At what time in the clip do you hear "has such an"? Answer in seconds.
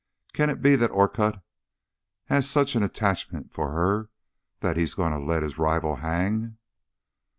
2.25-2.81